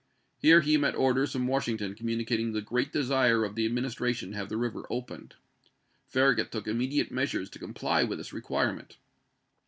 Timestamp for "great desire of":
2.63-3.53